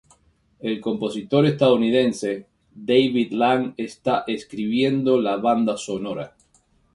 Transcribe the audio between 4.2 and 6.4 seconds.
escribiendo la banda sonora.